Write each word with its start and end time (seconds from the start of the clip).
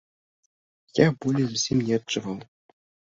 Я 0.99 1.05
болю 1.25 1.45
зусім 1.49 1.77
не 1.91 1.99
адчуваў. 2.01 2.37